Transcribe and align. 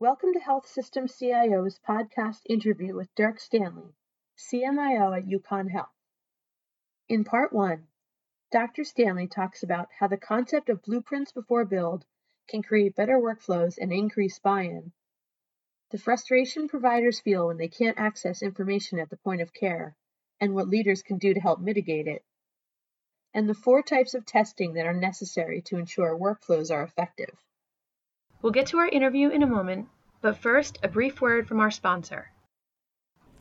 Welcome 0.00 0.32
to 0.32 0.40
Health 0.40 0.66
System 0.66 1.08
CIO's 1.08 1.78
podcast 1.86 2.40
interview 2.46 2.96
with 2.96 3.14
Dirk 3.16 3.38
Stanley, 3.38 3.92
CMIO 4.34 5.14
at 5.14 5.26
UConn 5.26 5.70
Health. 5.70 5.92
In 7.10 7.22
part 7.22 7.52
one, 7.52 7.86
Dr. 8.50 8.82
Stanley 8.82 9.26
talks 9.26 9.62
about 9.62 9.90
how 9.98 10.06
the 10.06 10.16
concept 10.16 10.70
of 10.70 10.80
blueprints 10.80 11.32
before 11.32 11.66
build 11.66 12.06
can 12.48 12.62
create 12.62 12.96
better 12.96 13.18
workflows 13.18 13.76
and 13.76 13.92
increase 13.92 14.38
buy 14.38 14.62
in, 14.62 14.92
the 15.90 15.98
frustration 15.98 16.66
providers 16.66 17.20
feel 17.20 17.48
when 17.48 17.58
they 17.58 17.68
can't 17.68 17.98
access 17.98 18.40
information 18.40 18.98
at 18.98 19.10
the 19.10 19.18
point 19.18 19.42
of 19.42 19.52
care, 19.52 19.94
and 20.40 20.54
what 20.54 20.70
leaders 20.70 21.02
can 21.02 21.18
do 21.18 21.34
to 21.34 21.40
help 21.40 21.60
mitigate 21.60 22.06
it, 22.06 22.24
and 23.34 23.46
the 23.46 23.52
four 23.52 23.82
types 23.82 24.14
of 24.14 24.24
testing 24.24 24.72
that 24.72 24.86
are 24.86 24.94
necessary 24.94 25.60
to 25.60 25.76
ensure 25.76 26.18
workflows 26.18 26.70
are 26.74 26.84
effective. 26.84 27.36
We'll 28.42 28.52
get 28.52 28.66
to 28.68 28.78
our 28.78 28.88
interview 28.88 29.28
in 29.28 29.42
a 29.42 29.46
moment, 29.46 29.88
but 30.22 30.38
first, 30.38 30.78
a 30.82 30.88
brief 30.88 31.20
word 31.20 31.46
from 31.46 31.60
our 31.60 31.70
sponsor. 31.70 32.30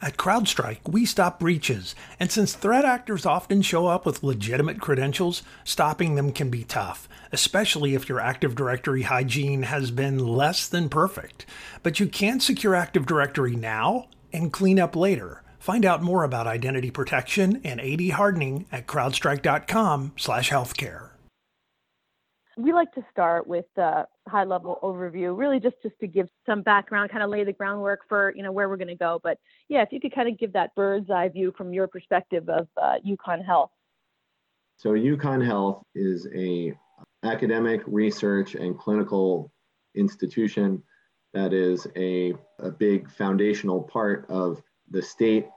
At 0.02 0.16
CrowdStrike, 0.16 0.88
we 0.88 1.06
stop 1.06 1.42
breaches, 1.42 1.94
and 2.22 2.32
since 2.32 2.54
threat 2.54 2.86
actors 2.86 3.26
often 3.26 3.62
show 3.62 3.88
up 3.88 4.06
with 4.06 4.24
legitimate 4.24 4.80
credentials, 4.80 5.44
stopping 5.66 6.16
them 6.16 6.32
can 6.32 6.50
be 6.50 6.64
tough, 6.64 7.10
especially 7.34 7.96
if 7.96 8.08
your 8.08 8.22
Active 8.22 8.56
Directory 8.56 9.02
hygiene 9.02 9.64
has 9.64 9.92
been 9.92 10.18
less 10.20 10.70
than 10.70 10.88
perfect. 10.88 11.46
But 11.84 12.00
you 12.00 12.08
can 12.08 12.40
secure 12.40 12.76
Active 12.76 13.06
Directory 13.06 13.58
now 13.58 14.08
and 14.32 14.54
clean 14.54 14.80
up 14.80 14.96
later. 14.96 15.44
Find 15.60 15.84
out 15.84 16.02
more 16.02 16.24
about 16.24 16.48
identity 16.48 16.92
protection 16.92 17.60
and 17.66 17.82
AD 17.82 18.12
hardening 18.12 18.68
at 18.72 18.88
crowdstrike.com/healthcare 18.88 21.09
we 22.60 22.74
like 22.74 22.92
to 22.92 23.06
start 23.10 23.48
with 23.48 23.66
a 23.78 24.06
high 24.28 24.44
level 24.44 24.80
overview, 24.84 25.38
really 25.38 25.60
just, 25.62 25.78
just 25.82 25.98
to 26.02 26.08
give 26.08 26.28
some 26.46 26.62
background, 26.62 27.10
kind 27.10 27.24
of 27.24 27.30
lay 27.30 27.46
the 27.46 27.54
groundwork 27.54 28.02
for, 28.10 28.34
you 28.36 28.44
know, 28.44 28.52
where 28.52 28.68
we're 28.68 28.78
going 28.78 28.90
to 28.90 28.96
go. 28.96 29.20
But 29.24 29.38
yeah, 29.70 29.82
if 29.82 29.90
you 29.92 30.02
could 30.02 30.14
kind 30.14 30.28
of 30.28 30.38
give 30.38 30.52
that 30.54 30.76
bird's 30.76 31.10
eye 31.10 31.30
view 31.30 31.54
from 31.58 31.72
your 31.74 31.88
perspective 31.88 32.50
of 32.50 32.68
uh, 32.82 32.96
UConn 33.06 33.46
Health. 33.46 33.72
So 34.76 34.92
UConn 34.92 35.46
Health 35.46 35.84
is 35.96 36.28
a 36.36 36.78
academic 37.24 37.82
research 37.88 38.56
and 38.56 38.78
clinical 38.78 39.52
institution 39.96 40.84
that 41.34 41.54
is 41.54 41.88
a, 41.96 42.34
a 42.60 42.72
big 42.72 43.10
foundational 43.10 43.84
part 43.84 44.26
of 44.30 44.62
the 44.90 45.02
state 45.02 45.48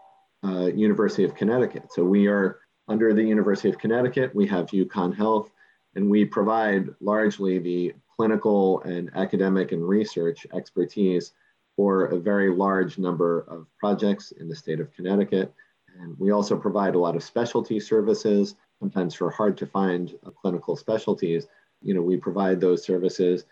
uh, 0.45 0.67
University 0.67 1.25
of 1.25 1.35
Connecticut. 1.35 1.85
So 1.91 2.05
we 2.05 2.29
are 2.29 2.61
under 2.89 3.13
the 3.13 3.23
University 3.23 3.69
of 3.69 3.79
Connecticut, 3.79 4.35
we 4.35 4.47
have 4.47 4.67
UConn 4.67 5.17
Health 5.17 5.51
and 5.95 6.09
we 6.09 6.25
provide 6.25 6.89
largely 7.01 7.59
the 7.59 7.95
clinical 8.17 8.81
and 8.83 9.11
academic 9.15 9.73
and 9.73 9.87
research 9.87 10.47
expertise 10.55 11.33
for 11.77 12.07
a 12.07 12.19
very 12.19 12.55
large 12.55 12.99
number 12.99 13.41
of 13.49 13.67
projects 13.79 14.33
in 14.33 14.49
the 14.49 14.57
state 14.57 14.81
of 14.81 14.93
Connecticut. 14.93 15.53
And 15.99 16.19
we 16.19 16.31
also 16.31 16.57
provide 16.57 16.95
a 16.95 16.99
lot 16.99 17.17
of 17.17 17.23
specialty 17.23 17.81
services, 17.81 18.55
sometimes 18.79 19.15
for 19.15 19.31
hard 19.31 19.57
to 19.59 19.67
find 19.67 20.15
clinical 20.41 20.77
specialties. 20.77 21.47
You 21.81 21.95
know, 21.95 22.03
we 22.03 22.17
provide 22.17 22.61
those 22.61 22.85
services. 22.85 23.45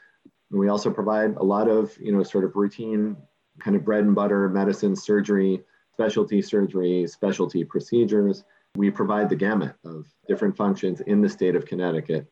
And 0.50 0.58
we 0.58 0.68
also 0.68 0.90
provide 0.90 1.36
a 1.36 1.42
lot 1.42 1.68
of, 1.68 1.96
you 1.98 2.12
know, 2.12 2.22
sort 2.22 2.44
of 2.44 2.56
routine 2.56 3.16
kind 3.58 3.76
of 3.76 3.84
bread 3.84 4.04
and 4.04 4.14
butter 4.14 4.48
medicine, 4.48 4.96
surgery, 4.96 5.62
specialty 5.92 6.40
surgery, 6.40 7.06
specialty 7.06 7.64
procedures. 7.64 8.44
We 8.76 8.90
provide 8.90 9.28
the 9.28 9.36
gamut 9.36 9.74
of 9.84 10.06
different 10.28 10.56
functions 10.56 11.00
in 11.02 11.20
the 11.20 11.28
state 11.28 11.56
of 11.56 11.66
Connecticut. 11.66 12.30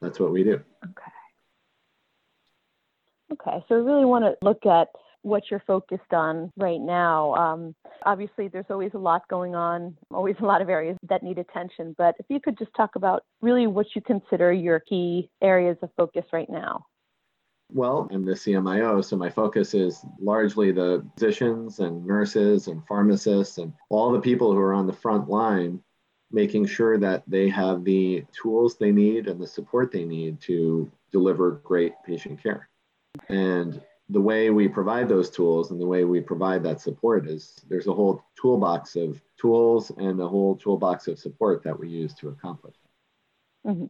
That's 0.00 0.18
what 0.18 0.32
we 0.32 0.42
do. 0.42 0.60
Okay. 0.84 1.12
Okay, 3.32 3.64
so 3.68 3.76
we 3.76 3.82
really 3.82 4.04
want 4.04 4.24
to 4.24 4.36
look 4.42 4.66
at 4.66 4.88
what 5.22 5.44
you're 5.50 5.62
focused 5.66 6.12
on 6.12 6.52
right 6.56 6.80
now. 6.80 7.34
Um, 7.34 7.74
obviously, 8.04 8.48
there's 8.48 8.66
always 8.68 8.90
a 8.94 8.98
lot 8.98 9.26
going 9.28 9.54
on, 9.54 9.96
always 10.10 10.36
a 10.40 10.44
lot 10.44 10.60
of 10.60 10.68
areas 10.68 10.98
that 11.08 11.22
need 11.22 11.38
attention. 11.38 11.94
But 11.96 12.16
if 12.18 12.26
you 12.28 12.40
could 12.40 12.58
just 12.58 12.74
talk 12.76 12.96
about 12.96 13.22
really 13.40 13.66
what 13.66 13.86
you 13.94 14.02
consider 14.02 14.52
your 14.52 14.80
key 14.80 15.30
areas 15.40 15.78
of 15.82 15.90
focus 15.96 16.24
right 16.32 16.50
now. 16.50 16.84
Well, 17.74 18.06
I'm 18.12 18.24
the 18.24 18.32
CMIO, 18.32 19.02
so 19.02 19.16
my 19.16 19.30
focus 19.30 19.72
is 19.72 20.04
largely 20.20 20.72
the 20.72 21.06
physicians 21.14 21.78
and 21.78 22.04
nurses 22.04 22.68
and 22.68 22.86
pharmacists 22.86 23.56
and 23.56 23.72
all 23.88 24.12
the 24.12 24.20
people 24.20 24.52
who 24.52 24.58
are 24.58 24.74
on 24.74 24.86
the 24.86 24.92
front 24.92 25.30
line, 25.30 25.82
making 26.30 26.66
sure 26.66 26.98
that 26.98 27.22
they 27.26 27.48
have 27.48 27.82
the 27.82 28.24
tools 28.32 28.76
they 28.76 28.92
need 28.92 29.26
and 29.26 29.40
the 29.40 29.46
support 29.46 29.90
they 29.90 30.04
need 30.04 30.38
to 30.42 30.90
deliver 31.12 31.62
great 31.64 31.94
patient 32.04 32.42
care. 32.42 32.68
And 33.30 33.80
the 34.10 34.20
way 34.20 34.50
we 34.50 34.68
provide 34.68 35.08
those 35.08 35.30
tools 35.30 35.70
and 35.70 35.80
the 35.80 35.86
way 35.86 36.04
we 36.04 36.20
provide 36.20 36.62
that 36.64 36.82
support 36.82 37.26
is 37.26 37.58
there's 37.70 37.86
a 37.86 37.94
whole 37.94 38.22
toolbox 38.38 38.96
of 38.96 39.22
tools 39.40 39.90
and 39.96 40.20
a 40.20 40.28
whole 40.28 40.56
toolbox 40.56 41.08
of 41.08 41.18
support 41.18 41.62
that 41.62 41.78
we 41.78 41.88
use 41.88 42.12
to 42.14 42.28
accomplish. 42.28 42.74
Mm-hmm. 43.66 43.86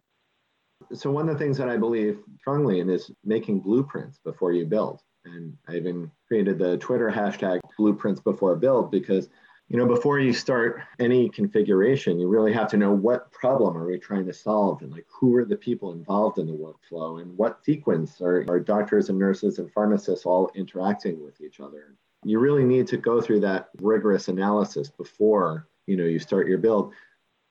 So 0.92 1.10
one 1.10 1.28
of 1.28 1.38
the 1.38 1.44
things 1.44 1.58
that 1.58 1.68
I 1.68 1.76
believe 1.76 2.18
strongly 2.38 2.80
in 2.80 2.90
is 2.90 3.10
making 3.24 3.60
blueprints 3.60 4.18
before 4.24 4.52
you 4.52 4.66
build. 4.66 5.00
And 5.24 5.56
I 5.68 5.76
even 5.76 6.10
created 6.26 6.58
the 6.58 6.76
Twitter 6.78 7.10
hashtag 7.10 7.60
blueprints 7.76 8.20
before 8.20 8.56
build 8.56 8.90
because 8.90 9.28
you 9.68 9.78
know 9.78 9.86
before 9.86 10.18
you 10.18 10.32
start 10.32 10.82
any 10.98 11.28
configuration 11.30 12.20
you 12.20 12.28
really 12.28 12.52
have 12.52 12.68
to 12.68 12.76
know 12.76 12.92
what 12.92 13.32
problem 13.32 13.76
are 13.76 13.86
we 13.86 13.98
trying 13.98 14.26
to 14.26 14.32
solve 14.32 14.82
and 14.82 14.92
like 14.92 15.06
who 15.08 15.34
are 15.34 15.44
the 15.44 15.56
people 15.56 15.92
involved 15.92 16.38
in 16.38 16.46
the 16.46 16.52
workflow 16.52 17.22
and 17.22 17.36
what 17.38 17.64
sequence 17.64 18.20
are, 18.20 18.44
are 18.48 18.60
doctors 18.60 19.08
and 19.08 19.18
nurses 19.18 19.58
and 19.58 19.72
pharmacists 19.72 20.26
all 20.26 20.50
interacting 20.54 21.24
with 21.24 21.40
each 21.40 21.58
other 21.58 21.94
you 22.24 22.38
really 22.38 22.64
need 22.64 22.86
to 22.86 22.96
go 22.96 23.20
through 23.20 23.40
that 23.40 23.70
rigorous 23.80 24.28
analysis 24.28 24.90
before 24.90 25.66
you 25.86 25.96
know 25.96 26.04
you 26.04 26.18
start 26.18 26.48
your 26.48 26.58
build 26.58 26.92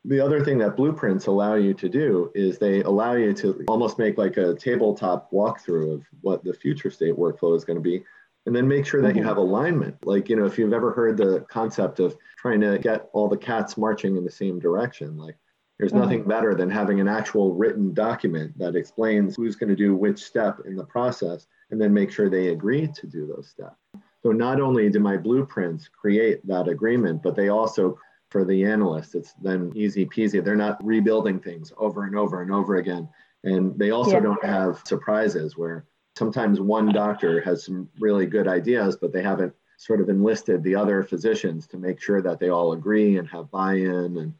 the 0.06 0.20
other 0.20 0.44
thing 0.44 0.58
that 0.58 0.76
blueprints 0.76 1.28
allow 1.28 1.56
you 1.56 1.74
to 1.76 1.88
do 1.88 2.32
is 2.34 2.58
they 2.58 2.82
allow 2.82 3.14
you 3.14 3.34
to 3.34 3.64
almost 3.68 4.00
make 4.00 4.18
like 4.18 4.38
a 4.38 4.56
tabletop 4.56 5.32
walkthrough 5.32 5.94
of 5.94 6.04
what 6.22 6.44
the 6.44 6.54
future 6.54 6.90
state 6.90 7.16
workflow 7.16 7.56
is 7.56 7.64
going 7.64 7.78
to 7.78 7.82
be 7.82 8.04
and 8.48 8.56
then 8.56 8.68
make 8.68 8.86
sure 8.86 9.02
that 9.02 9.10
you 9.16 9.22
mm-hmm. 9.22 9.28
have 9.28 9.38
alignment 9.38 9.96
like 10.06 10.30
you 10.30 10.36
know 10.36 10.46
if 10.46 10.58
you've 10.58 10.74
ever 10.74 10.92
heard 10.92 11.18
the 11.18 11.42
concept 11.50 12.00
of 12.00 12.16
trying 12.38 12.60
to 12.60 12.80
get 12.80 13.10
all 13.14 13.28
the 13.28 13.38
cats 13.38 13.78
marching 13.78 14.18
in 14.18 14.24
the 14.24 14.32
same 14.32 14.60
direction 14.60 15.18
like 15.18 15.38
there's 15.78 15.92
mm-hmm. 15.92 16.02
nothing 16.02 16.24
better 16.24 16.56
than 16.56 16.70
having 16.70 17.00
an 17.00 17.08
actual 17.08 17.54
written 17.54 17.94
document 17.94 18.58
that 18.58 18.76
explains 18.76 19.36
who's 19.36 19.56
going 19.56 19.70
to 19.70 19.76
do 19.76 19.96
which 19.96 20.24
step 20.24 20.60
in 20.66 20.76
the 20.76 20.86
process 20.86 21.46
and 21.70 21.80
then 21.80 21.94
make 21.94 22.12
sure 22.12 22.30
they 22.30 22.50
agree 22.50 22.88
to 22.88 23.06
do 23.06 23.28
those 23.28 23.50
steps 23.50 23.78
so 24.24 24.32
not 24.32 24.60
only 24.60 24.90
do 24.90 25.00
my 25.00 25.18
blueprints 25.18 25.88
create 25.88 26.46
that 26.48 26.68
agreement 26.68 27.22
but 27.22 27.36
they 27.36 27.50
also 27.50 27.98
for 28.32 28.46
the 28.46 28.64
analyst. 28.64 29.14
It's 29.14 29.34
then 29.34 29.72
easy 29.76 30.06
peasy. 30.06 30.44
They're 30.44 30.56
not 30.56 30.84
rebuilding 30.84 31.40
things 31.40 31.72
over 31.78 32.06
and 32.06 32.16
over 32.16 32.42
and 32.42 32.52
over 32.52 32.78
again. 32.78 33.08
And 33.44 33.78
they 33.78 33.92
also 33.92 34.14
yeah. 34.14 34.22
don't 34.22 34.44
have 34.44 34.82
surprises 34.86 35.58
where 35.58 35.86
sometimes 36.18 36.60
one 36.60 36.92
doctor 36.92 37.42
has 37.42 37.66
some 37.66 37.90
really 38.00 38.26
good 38.26 38.48
ideas, 38.48 38.96
but 38.96 39.12
they 39.12 39.22
haven't 39.22 39.54
sort 39.78 40.00
of 40.00 40.10
enlisted 40.10 40.64
the 40.64 40.76
other 40.76 41.04
physicians 41.04 41.68
to 41.68 41.78
make 41.78 42.00
sure 42.00 42.22
that 42.22 42.40
they 42.40 42.50
all 42.50 42.74
agree 42.74 43.18
and 43.18 43.28
have 43.28 43.52
buy-in 43.52 44.18
and 44.18 44.34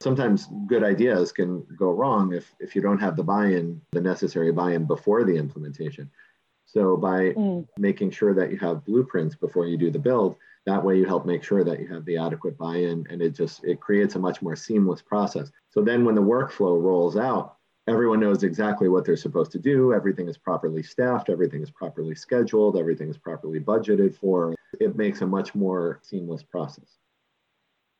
sometimes 0.00 0.48
good 0.66 0.82
ideas 0.82 1.30
can 1.32 1.62
go 1.78 1.90
wrong 1.90 2.32
if, 2.32 2.54
if 2.58 2.74
you 2.74 2.80
don't 2.80 2.98
have 2.98 3.14
the 3.14 3.22
buy-in 3.22 3.78
the 3.92 4.00
necessary 4.00 4.50
buy-in 4.50 4.86
before 4.86 5.22
the 5.22 5.36
implementation 5.36 6.10
so 6.64 6.96
by 6.96 7.34
mm. 7.34 7.68
making 7.76 8.10
sure 8.10 8.32
that 8.32 8.50
you 8.50 8.56
have 8.56 8.82
blueprints 8.86 9.34
before 9.34 9.66
you 9.66 9.76
do 9.76 9.90
the 9.90 9.98
build 9.98 10.36
that 10.66 10.84
way 10.84 10.96
you 10.96 11.06
help 11.06 11.26
make 11.26 11.42
sure 11.42 11.64
that 11.64 11.80
you 11.80 11.88
have 11.88 12.04
the 12.04 12.16
adequate 12.16 12.58
buy-in 12.58 13.06
and 13.10 13.22
it 13.22 13.30
just 13.30 13.64
it 13.64 13.80
creates 13.80 14.14
a 14.14 14.18
much 14.18 14.42
more 14.42 14.56
seamless 14.56 15.02
process. 15.02 15.50
So 15.70 15.82
then 15.82 16.04
when 16.04 16.14
the 16.14 16.22
workflow 16.22 16.80
rolls 16.80 17.16
out 17.16 17.56
everyone 17.90 18.20
knows 18.20 18.44
exactly 18.44 18.88
what 18.88 19.04
they're 19.04 19.16
supposed 19.16 19.50
to 19.52 19.58
do. 19.58 19.92
Everything 19.92 20.28
is 20.28 20.38
properly 20.38 20.82
staffed. 20.82 21.28
Everything 21.28 21.62
is 21.62 21.70
properly 21.70 22.14
scheduled. 22.14 22.76
Everything 22.76 23.08
is 23.08 23.18
properly 23.18 23.58
budgeted 23.58 24.14
for. 24.14 24.54
It 24.78 24.96
makes 24.96 25.22
a 25.22 25.26
much 25.26 25.54
more 25.54 26.00
seamless 26.02 26.42
process. 26.42 26.98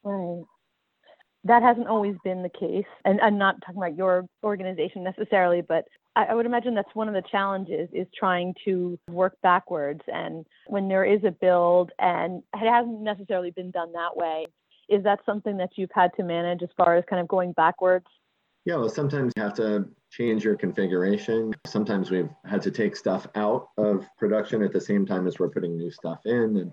Right. 0.05 0.45
That 1.45 1.63
hasn't 1.63 1.89
always 1.89 2.17
been 2.23 2.43
the 2.43 2.51
case 2.51 2.85
and 3.05 3.19
i'm 3.23 3.39
not 3.39 3.57
talking 3.63 3.79
about 3.79 3.97
your 3.97 4.27
organization 4.45 5.03
necessarily 5.03 5.63
but 5.63 5.87
I 6.17 6.35
would 6.35 6.47
imagine 6.47 6.75
that's 6.75 6.95
one 6.95 7.09
of 7.09 7.15
the 7.15 7.29
challenges 7.31 7.89
is 7.93 8.07
trying 8.19 8.55
to 8.65 8.99
work 9.09 9.37
backwards. 9.43 10.01
And 10.09 10.45
when 10.67 10.89
there 10.89 11.05
is 11.05 11.23
a 11.25 11.31
build 11.31 11.93
and 12.01 12.43
it 12.55 12.69
hasn't 12.69 13.01
necessarily 13.01 13.53
been 13.53 13.71
done 13.71 13.93
that 13.93 14.17
way, 14.17 14.47
is 14.89 15.05
that 15.05 15.21
something 15.25 15.57
that 15.59 15.71
you've 15.77 15.93
had 15.95 16.11
to 16.17 16.25
manage 16.25 16.63
as 16.63 16.69
far 16.77 16.97
as 16.97 17.05
kind 17.09 17.23
of 17.23 17.29
going 17.29 17.53
backwards? 17.53 18.07
Yeah, 18.65 18.77
well, 18.77 18.89
sometimes 18.89 19.33
you 19.37 19.43
have 19.43 19.55
to 19.55 19.89
change 20.11 20.45
your 20.45 20.57
configuration. 20.57 21.55
Sometimes 21.67 22.11
we've 22.11 22.29
had 22.45 22.61
to 22.63 22.71
take 22.71 22.97
stuff 22.97 23.27
out 23.37 23.69
of 23.79 24.05
production 24.19 24.63
at 24.63 24.73
the 24.73 24.81
same 24.81 25.07
time 25.07 25.27
as 25.27 25.39
we're 25.39 25.49
putting 25.49 25.77
new 25.77 25.91
stuff 25.91 26.19
in. 26.27 26.57
And 26.57 26.73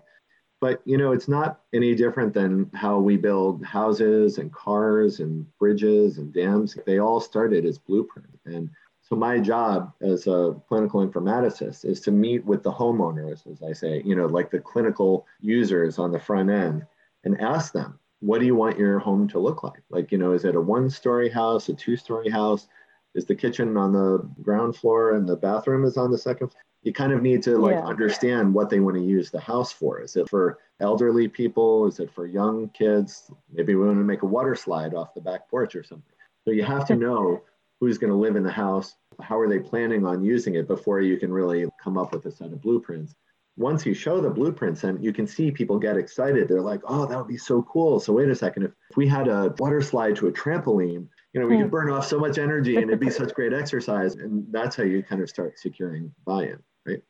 but 0.60 0.82
you 0.86 0.98
know, 0.98 1.12
it's 1.12 1.28
not 1.28 1.62
any 1.74 1.94
different 1.94 2.34
than 2.34 2.70
how 2.74 2.98
we 2.98 3.16
build 3.16 3.64
houses 3.64 4.40
and 4.40 4.52
cars 4.52 5.20
and 5.20 5.46
bridges 5.60 6.18
and 6.18 6.34
dams. 6.34 6.76
They 6.88 7.00
all 7.00 7.20
started 7.20 7.66
as 7.66 7.78
blueprint. 7.78 8.40
And 8.46 8.70
So 9.08 9.16
my 9.16 9.40
job 9.40 9.94
as 10.02 10.28
a 10.28 10.54
clinical 10.68 11.08
informaticist 11.08 11.86
is 11.86 12.02
to 12.02 12.12
meet 12.12 12.44
with 12.44 12.62
the 12.62 12.72
homeowners, 12.72 13.50
as 13.50 13.64
I 13.64 13.72
say, 13.72 14.02
you 14.04 14.18
know, 14.18 14.26
like 14.26 14.52
the 14.52 14.60
clinical 14.60 15.26
users 15.40 15.98
on 15.98 16.12
the 16.12 16.20
front 16.20 16.50
end 16.50 16.86
and 17.24 17.40
ask 17.40 17.72
them, 17.72 18.00
what 18.20 18.40
do 18.40 18.46
you 18.46 18.56
want 18.56 18.78
your 18.78 19.00
home 19.00 19.26
to 19.30 19.40
look 19.40 19.64
like? 19.64 19.82
Like, 19.90 20.12
you 20.12 20.18
know, 20.18 20.34
is 20.34 20.44
it 20.44 20.56
a 20.56 20.62
one 20.62 20.90
story 20.90 21.30
house, 21.30 21.70
a 21.70 21.74
two 21.74 21.96
story 21.96 22.30
house? 22.30 22.68
Is 23.16 23.26
the 23.26 23.36
kitchen 23.36 23.78
on 23.78 23.94
the 23.94 24.30
ground 24.42 24.76
floor 24.76 25.16
and 25.16 25.28
the 25.28 25.38
bathroom 25.38 25.86
is 25.86 25.96
on 25.96 26.12
the 26.12 26.18
second? 26.18 26.52
You 26.84 26.92
kind 26.92 27.14
of 27.14 27.22
need 27.22 27.42
to 27.44 27.58
like 27.58 27.76
yeah. 27.76 27.86
understand 27.86 28.54
what 28.54 28.70
they 28.70 28.82
want 28.82 28.98
to 28.98 29.04
use 29.04 29.32
the 29.32 29.40
house 29.40 29.72
for. 29.72 30.02
Is 30.02 30.18
it 30.18 30.28
for 30.30 30.60
elderly 30.82 31.30
people? 31.30 31.88
Is 31.88 32.02
it 32.02 32.12
for 32.12 32.26
young 32.26 32.68
kids? 32.70 33.32
Maybe 33.54 33.74
we 33.74 33.86
want 33.86 34.00
to 34.00 34.04
make 34.04 34.24
a 34.24 34.28
water 34.28 34.56
slide 34.56 34.94
off 34.94 35.14
the 35.14 35.22
back 35.22 35.50
porch 35.50 35.78
or 35.78 35.84
something. 35.84 36.14
So 36.44 36.52
you 36.52 36.64
have 36.64 36.86
to 36.88 36.96
know 36.96 37.42
who's 37.80 37.98
going 37.98 38.12
to 38.12 38.18
live 38.18 38.36
in 38.36 38.44
the 38.44 38.52
house, 38.52 38.96
how 39.22 39.40
are 39.40 39.50
they 39.50 39.60
planning 39.60 40.06
on 40.06 40.24
using 40.24 40.56
it 40.56 40.68
before 40.68 41.02
you 41.02 41.18
can 41.18 41.32
really 41.32 41.68
come 41.84 41.98
up 41.98 42.14
with 42.14 42.26
a 42.26 42.32
set 42.32 42.52
of 42.52 42.62
blueprints. 42.62 43.16
Once 43.58 43.86
you 43.86 43.94
show 43.94 44.22
the 44.22 44.30
blueprints 44.30 44.84
and 44.84 45.04
you 45.04 45.12
can 45.12 45.26
see 45.26 45.50
people 45.50 45.80
get 45.80 45.98
excited, 45.98 46.48
they're 46.48 46.62
like, 46.62 46.82
oh, 46.86 47.08
that 47.08 47.18
would 47.18 47.28
be 47.28 47.38
so 47.38 47.64
cool. 47.64 48.00
So 48.00 48.14
wait 48.14 48.30
a 48.30 48.36
second, 48.36 48.64
if, 48.64 48.72
we 48.96 49.08
had 49.08 49.28
a 49.28 49.54
water 49.58 49.82
slide 49.82 50.16
to 50.18 50.28
a 50.28 50.32
trampoline, 50.32 51.08
you 51.34 51.42
know, 51.42 51.48
we 51.48 51.58
could 51.58 51.66
hmm. 51.66 51.70
burn 51.70 51.90
off 51.90 52.06
so 52.06 52.20
much 52.20 52.38
energy 52.38 52.76
and 52.76 52.86
it'd 52.86 53.00
be 53.00 53.10
such 53.10 53.34
great 53.34 53.54
exercise. 53.54 54.16
And 54.16 54.46
that's 54.52 54.76
how 54.76 54.84
you 54.84 55.02
kind 55.02 55.22
of 55.24 55.30
start 55.30 55.58
securing 55.58 56.14
buy-in, 56.26 56.60
right? 56.86 57.02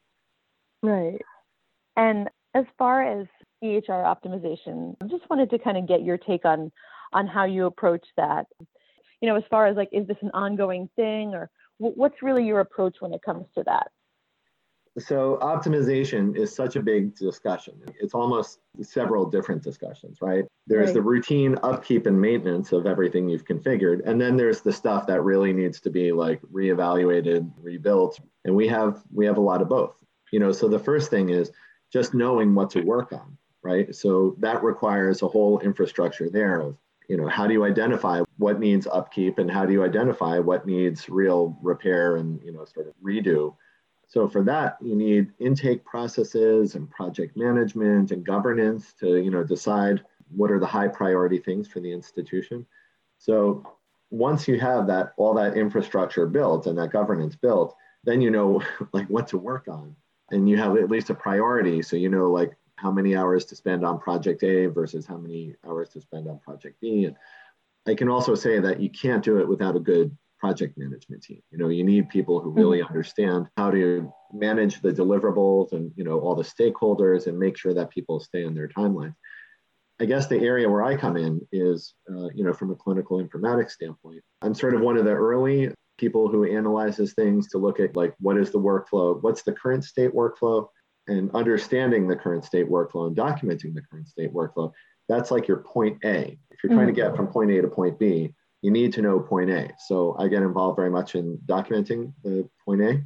Right. 0.82 1.22
And 1.98 2.30
as 2.54 2.66
far 2.78 3.04
as 3.04 3.28
EHR 3.64 3.90
optimization, 3.90 4.96
I 5.02 5.08
just 5.08 5.30
wanted 5.30 5.50
to 5.50 5.60
kind 5.60 5.78
of 5.78 5.88
get 5.88 6.04
your 6.04 6.18
take 6.18 6.46
on 6.46 6.72
on 7.14 7.28
how 7.28 7.46
you 7.46 7.66
approach 7.66 8.06
that 8.18 8.48
you 9.22 9.30
know, 9.30 9.36
as 9.36 9.44
far 9.50 9.68
as 9.68 9.76
like, 9.76 9.90
is 9.92 10.08
this 10.08 10.18
an 10.22 10.32
ongoing 10.34 10.90
thing 10.96 11.34
or 11.34 11.50
what's 11.78 12.22
really 12.22 12.46
your 12.46 12.60
approach 12.60 12.98
when 13.00 13.14
it 13.14 13.22
comes 13.22 13.46
to 13.56 13.64
that? 13.66 13.92
So 15.00 15.38
optimization 15.42 16.36
is 16.36 16.56
such 16.56 16.76
a 16.76 16.82
big 16.82 17.16
discussion. 17.16 17.76
It's 18.00 18.16
almost 18.16 18.60
several 18.82 19.30
different 19.30 19.62
discussions, 19.62 20.22
right? 20.22 20.46
There's 20.66 20.88
right. 20.88 20.96
the 20.96 21.02
routine 21.04 21.56
upkeep 21.62 22.08
and 22.08 22.20
maintenance 22.20 22.72
of 22.72 22.88
everything 22.88 23.30
you've 23.30 23.46
configured, 23.46 24.02
and 24.08 24.20
then 24.20 24.38
there's 24.38 24.62
the 24.62 24.74
stuff 24.74 25.06
that 25.06 25.22
really 25.22 25.54
needs 25.54 25.80
to 25.82 25.92
be 25.92 26.12
like 26.12 26.42
reevaluated, 26.52 27.52
rebuilt, 27.62 28.20
and 28.46 28.56
we 28.56 28.68
have 28.70 29.04
we 29.14 29.28
have 29.28 29.38
a 29.38 29.42
lot 29.42 29.62
of 29.62 29.70
both. 29.70 29.94
You 30.32 30.40
know, 30.40 30.52
so 30.52 30.68
the 30.68 30.80
first 30.80 31.12
thing 31.12 31.30
is 31.30 31.52
just 31.94 32.16
knowing 32.16 32.56
what 32.56 32.72
to 32.72 32.82
work 32.82 33.14
on, 33.14 33.38
right? 33.64 33.94
So 33.96 34.36
that 34.40 34.64
requires 34.64 35.22
a 35.22 35.28
whole 35.28 35.60
infrastructure 35.60 36.28
there 36.30 36.60
of 36.60 36.76
you 37.08 37.18
know 37.18 37.28
how 37.28 37.48
do 37.48 37.54
you 37.54 37.64
identify 37.64 38.22
what 38.38 38.60
needs 38.60 38.88
upkeep 38.88 39.38
and 39.40 39.50
how 39.50 39.66
do 39.66 39.74
you 39.74 39.84
identify 39.84 40.40
what 40.40 40.66
needs 40.66 41.10
real 41.10 41.58
repair 41.62 42.18
and 42.18 42.42
you 42.44 42.52
know 42.52 42.66
sort 42.66 42.88
of 42.88 42.94
redo? 43.04 43.56
So 44.08 44.28
for 44.28 44.44
that 44.44 44.78
you 44.82 44.96
need 44.96 45.32
intake 45.40 45.86
processes 45.86 46.76
and 46.76 46.90
project 46.90 47.38
management 47.38 48.12
and 48.12 48.26
governance 48.26 48.94
to 49.00 49.18
you 49.18 49.32
know 49.32 49.44
decide 49.44 50.04
what 50.36 50.52
are 50.52 50.60
the 50.60 50.66
high 50.66 50.90
priority 50.90 51.38
things 51.38 51.68
for 51.68 51.80
the 51.80 51.92
institution. 51.92 52.66
So 53.18 53.64
once 54.10 54.48
you 54.48 54.60
have 54.60 54.88
that 54.88 55.14
all 55.18 55.34
that 55.34 55.58
infrastructure 55.58 56.26
built 56.26 56.68
and 56.68 56.78
that 56.78 56.92
governance 56.92 57.36
built 57.36 57.76
then 58.08 58.22
you 58.22 58.32
know 58.32 58.64
like 58.94 59.08
what 59.08 59.28
to 59.28 59.38
work 59.38 59.68
on. 59.68 59.96
And 60.32 60.50
you 60.50 60.58
have 60.58 60.76
at 60.76 60.90
least 60.90 61.10
a 61.10 61.16
priority. 61.16 61.82
So 61.82 61.96
you 61.96 62.10
know 62.10 62.32
like 62.32 62.58
how 62.78 62.92
many 62.92 63.16
hours 63.16 63.46
to 63.46 63.56
spend 63.56 63.86
on 63.86 64.00
project 64.00 64.44
A 64.44 64.68
versus 64.68 65.06
how 65.06 65.18
many 65.18 65.56
hours 65.68 65.90
to 65.90 66.02
spend 66.02 66.28
on 66.28 66.40
project 66.40 66.80
B. 66.82 67.06
And 67.06 67.16
I 67.88 67.96
can 67.96 68.10
also 68.10 68.36
say 68.36 68.60
that 68.60 68.80
you 68.80 68.90
can't 68.90 69.24
do 69.24 69.40
it 69.40 69.48
without 69.48 69.76
a 69.76 69.80
good 69.80 70.16
project 70.40 70.78
management 70.78 71.24
team. 71.24 71.42
You 71.52 71.58
know, 71.58 71.70
you 71.70 71.84
need 71.84 72.10
people 72.10 72.40
who 72.40 72.52
really 72.52 72.80
mm-hmm. 72.80 72.90
understand 72.90 73.48
how 73.58 73.72
to 73.72 74.12
manage 74.32 74.82
the 74.82 74.92
deliverables 74.92 75.72
and, 75.72 75.92
you 75.96 76.04
know, 76.04 76.20
all 76.20 76.36
the 76.36 76.44
stakeholders 76.44 77.28
and 77.28 77.38
make 77.38 77.58
sure 77.58 77.74
that 77.74 77.90
people 77.90 78.20
stay 78.20 78.46
on 78.46 78.54
their 78.54 78.68
timeline. 78.68 79.16
I 80.00 80.06
guess 80.06 80.28
the 80.28 80.38
area 80.38 80.70
where 80.70 80.84
I 80.84 80.96
come 80.96 81.18
in 81.18 81.42
is, 81.52 81.96
uh, 82.10 82.28
you 82.36 82.44
know, 82.44 82.54
from 82.54 82.70
a 82.70 82.76
clinical 82.76 83.24
informatics 83.24 83.72
standpoint, 83.72 84.22
I'm 84.44 84.54
sort 84.54 84.76
of 84.76 84.82
one 84.82 84.98
of 84.98 85.06
the 85.06 85.12
early 85.12 85.72
people 85.98 86.28
who 86.28 86.46
analyzes 86.46 87.14
things 87.14 87.48
to 87.48 87.58
look 87.58 87.80
at 87.80 87.96
like 87.96 88.14
what 88.20 88.38
is 88.38 88.52
the 88.52 88.60
workflow, 88.60 89.20
what's 89.24 89.42
the 89.42 89.54
current 89.54 89.84
state 89.84 90.14
workflow, 90.14 90.68
and 91.08 91.34
understanding 91.34 92.08
the 92.08 92.16
current 92.16 92.46
state 92.46 92.70
workflow 92.70 93.08
and 93.08 93.16
documenting 93.16 93.74
the 93.74 93.82
current 93.90 94.08
state 94.08 94.34
workflow, 94.34 94.72
that's 95.08 95.32
like 95.32 95.48
your 95.48 95.58
point 95.58 95.98
A. 96.04 96.38
If 96.52 96.64
you're 96.64 96.74
trying 96.74 96.88
to 96.88 96.94
get 96.94 97.08
mm-hmm. 97.08 97.16
from 97.16 97.28
point 97.28 97.52
A 97.52 97.62
to 97.62 97.68
point 97.68 97.98
B, 97.98 98.34
you 98.62 98.72
need 98.72 98.94
to 98.94 99.02
know 99.02 99.20
point 99.20 99.50
A. 99.50 99.70
So 99.88 100.16
I 100.20 100.28
get 100.28 100.42
involved 100.42 100.78
very 100.78 100.90
much 100.90 101.16
in 101.16 101.38
documenting 101.46 102.14
the 102.24 102.50
point 102.66 102.82
A. 102.82 103.02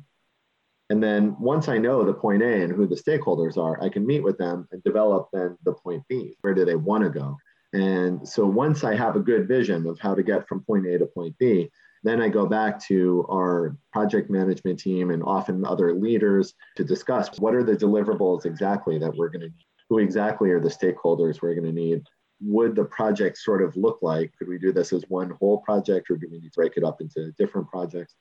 And 0.90 1.02
then 1.02 1.36
once 1.40 1.70
I 1.70 1.78
know 1.78 2.04
the 2.04 2.14
point 2.14 2.42
A 2.42 2.64
and 2.64 2.74
who 2.74 2.86
the 2.88 2.96
stakeholders 2.96 3.58
are, 3.58 3.82
I 3.82 3.90
can 3.90 4.06
meet 4.06 4.24
with 4.24 4.38
them 4.38 4.68
and 4.72 4.84
develop 4.84 5.30
then 5.32 5.58
the 5.64 5.74
point 5.74 6.04
B. 6.10 6.36
Where 6.42 6.54
do 6.54 6.66
they 6.66 6.76
want 6.76 7.04
to 7.04 7.10
go? 7.10 7.38
And 7.74 8.28
so 8.28 8.46
once 8.46 8.84
I 8.84 8.96
have 8.96 9.16
a 9.16 9.22
good 9.22 9.48
vision 9.48 9.88
of 9.88 10.00
how 10.00 10.16
to 10.16 10.24
get 10.24 10.48
from 10.48 10.62
point 10.62 10.88
A 10.88 10.98
to 10.98 11.06
point 11.06 11.38
B, 11.38 11.72
then 12.04 12.22
I 12.22 12.30
go 12.30 12.46
back 12.46 12.80
to 12.86 13.26
our 13.30 13.78
project 13.94 14.30
management 14.30 14.80
team 14.80 15.12
and 15.12 15.22
often 15.24 15.66
other 15.66 15.94
leaders 15.94 16.54
to 16.78 16.84
discuss 16.84 17.40
what 17.40 17.54
are 17.54 17.64
the 17.64 17.76
deliverables 17.76 18.46
exactly 18.46 18.98
that 18.98 19.16
we're 19.16 19.30
going 19.30 19.42
to 19.42 19.48
need? 19.48 19.66
Who 19.90 20.00
exactly 20.00 20.50
are 20.52 20.60
the 20.60 20.70
stakeholders 20.70 21.42
we're 21.42 21.54
going 21.54 21.68
to 21.68 21.72
need? 21.72 22.04
Would 22.42 22.76
the 22.76 22.86
project 22.86 23.38
sort 23.38 23.62
of 23.62 23.76
look 23.76 24.00
like? 24.02 24.32
Could 24.38 24.48
we 24.48 24.58
do 24.58 24.72
this 24.72 24.94
as 24.94 25.04
one 25.10 25.32
whole 25.40 25.60
project 25.60 26.10
or 26.10 26.18
do 26.18 26.28
we 26.32 26.40
need 26.40 26.52
to 26.52 26.56
break 26.56 26.76
it 26.76 26.84
up 26.84 27.02
into 27.02 27.32
different 27.38 27.68
projects? 27.68 28.16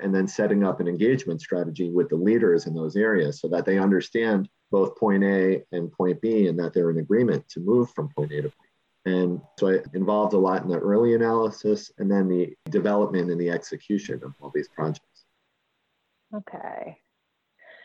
And 0.00 0.14
then 0.14 0.26
setting 0.26 0.64
up 0.64 0.80
an 0.80 0.88
engagement 0.88 1.40
strategy 1.40 1.90
with 1.90 2.08
the 2.08 2.16
leaders 2.16 2.66
in 2.66 2.74
those 2.74 2.96
areas 2.96 3.40
so 3.40 3.48
that 3.48 3.64
they 3.64 3.78
understand 3.78 4.48
both 4.72 4.96
point 4.96 5.22
A 5.22 5.62
and 5.72 5.92
point 5.92 6.20
B 6.20 6.48
and 6.48 6.58
that 6.58 6.72
they're 6.72 6.90
in 6.90 6.98
agreement 6.98 7.48
to 7.50 7.60
move 7.60 7.90
from 7.90 8.08
point 8.08 8.32
A 8.32 8.36
to 8.36 8.48
point 8.48 8.69
and 9.06 9.40
so 9.58 9.70
I 9.70 9.78
involved 9.94 10.34
a 10.34 10.38
lot 10.38 10.62
in 10.62 10.68
the 10.68 10.78
early 10.78 11.14
analysis 11.14 11.90
and 11.98 12.10
then 12.10 12.28
the 12.28 12.54
development 12.70 13.30
and 13.30 13.40
the 13.40 13.50
execution 13.50 14.20
of 14.22 14.34
all 14.40 14.52
these 14.54 14.68
projects. 14.68 15.24
Okay. 16.34 16.98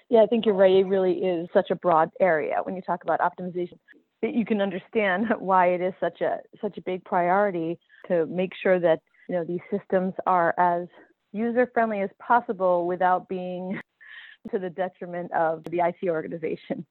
Yeah, 0.10 0.22
I 0.22 0.28
think 0.28 0.46
you're 0.46 0.56
right. 0.56 0.72
It 0.72 0.88
really 0.88 1.14
is 1.14 1.48
such 1.54 1.72
a 1.72 1.76
broad 1.76 2.12
area 2.20 2.58
when 2.64 2.76
you 2.76 2.82
talk 2.82 3.04
about 3.04 3.20
optimization. 3.20 3.80
That 4.22 4.34
you 4.34 4.46
can 4.46 4.62
understand 4.62 5.28
why 5.40 5.68
it 5.68 5.82
is 5.82 5.94
such 6.00 6.22
a 6.22 6.40
such 6.62 6.78
a 6.78 6.82
big 6.82 7.04
priority 7.06 7.80
to 8.08 8.26
make 8.26 8.52
sure 8.62 8.80
that 8.80 9.00
you 9.30 9.36
know 9.36 9.44
these 9.44 9.62
systems 9.72 10.14
are 10.28 10.54
as 10.58 10.88
user 11.32 11.70
friendly 11.74 12.02
as 12.02 12.10
possible 12.20 12.88
without 12.88 13.28
being 13.28 13.80
to 14.52 14.60
the 14.60 14.70
detriment 14.70 15.32
of 15.32 15.64
the 15.66 15.80
IT 15.80 16.08
organization 16.08 16.86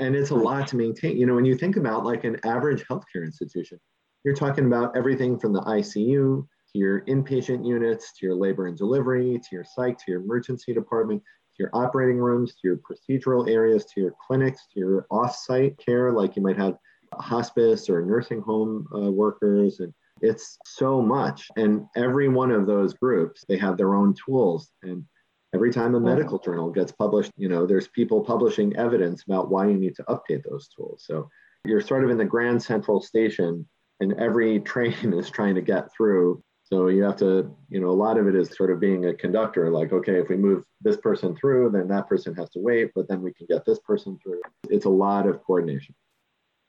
and 0.00 0.16
it's 0.16 0.30
a 0.30 0.34
lot 0.34 0.66
to 0.68 0.76
maintain. 0.76 1.16
You 1.16 1.26
know, 1.26 1.34
when 1.34 1.44
you 1.44 1.56
think 1.56 1.76
about 1.76 2.04
like 2.04 2.24
an 2.24 2.40
average 2.44 2.84
healthcare 2.90 3.24
institution, 3.24 3.78
you're 4.24 4.34
talking 4.34 4.66
about 4.66 4.96
everything 4.96 5.38
from 5.38 5.52
the 5.52 5.60
ICU 5.60 6.46
to 6.72 6.78
your 6.78 7.02
inpatient 7.02 7.66
units, 7.66 8.12
to 8.18 8.26
your 8.26 8.34
labor 8.34 8.66
and 8.66 8.76
delivery, 8.76 9.38
to 9.38 9.48
your 9.52 9.64
psych, 9.64 9.98
to 9.98 10.04
your 10.08 10.20
emergency 10.20 10.72
department, 10.72 11.22
to 11.22 11.62
your 11.62 11.70
operating 11.74 12.18
rooms, 12.18 12.52
to 12.52 12.60
your 12.64 12.78
procedural 12.78 13.48
areas, 13.48 13.84
to 13.86 14.00
your 14.00 14.14
clinics, 14.26 14.66
to 14.72 14.80
your 14.80 15.06
off-site 15.10 15.78
care, 15.78 16.12
like 16.12 16.36
you 16.36 16.42
might 16.42 16.56
have 16.56 16.76
hospice 17.14 17.88
or 17.88 18.04
nursing 18.04 18.40
home 18.40 18.86
uh, 18.94 19.10
workers, 19.10 19.80
and 19.80 19.92
it's 20.20 20.58
so 20.64 21.00
much. 21.02 21.48
And 21.56 21.86
every 21.96 22.28
one 22.28 22.50
of 22.50 22.66
those 22.66 22.94
groups, 22.94 23.44
they 23.48 23.56
have 23.58 23.76
their 23.76 23.94
own 23.94 24.14
tools 24.14 24.70
and 24.82 25.04
Every 25.52 25.72
time 25.72 25.94
a 25.94 26.00
medical 26.00 26.38
journal 26.38 26.70
gets 26.70 26.92
published, 26.92 27.32
you 27.36 27.48
know, 27.48 27.66
there's 27.66 27.88
people 27.88 28.20
publishing 28.20 28.76
evidence 28.76 29.24
about 29.24 29.50
why 29.50 29.66
you 29.66 29.76
need 29.76 29.96
to 29.96 30.04
update 30.04 30.44
those 30.48 30.68
tools. 30.68 31.04
So 31.04 31.28
you're 31.64 31.80
sort 31.80 32.04
of 32.04 32.10
in 32.10 32.18
the 32.18 32.24
grand 32.24 32.62
central 32.62 33.00
station 33.00 33.68
and 33.98 34.12
every 34.14 34.60
train 34.72 35.12
is 35.12 35.28
trying 35.28 35.56
to 35.56 35.60
get 35.60 35.92
through. 35.92 36.42
So 36.62 36.86
you 36.86 37.02
have 37.02 37.16
to, 37.16 37.52
you 37.68 37.80
know, 37.80 37.88
a 37.88 37.90
lot 37.90 38.16
of 38.16 38.28
it 38.28 38.36
is 38.36 38.56
sort 38.56 38.70
of 38.70 38.78
being 38.78 39.06
a 39.06 39.14
conductor, 39.14 39.70
like, 39.70 39.92
okay, 39.92 40.20
if 40.20 40.28
we 40.28 40.36
move 40.36 40.62
this 40.80 40.96
person 40.96 41.34
through, 41.34 41.70
then 41.70 41.88
that 41.88 42.08
person 42.08 42.32
has 42.36 42.48
to 42.50 42.60
wait, 42.60 42.92
but 42.94 43.08
then 43.08 43.22
we 43.22 43.32
can 43.32 43.46
get 43.46 43.64
this 43.64 43.80
person 43.80 44.16
through. 44.22 44.40
It's 44.68 44.84
a 44.84 44.90
lot 44.90 45.26
of 45.26 45.42
coordination. 45.42 45.96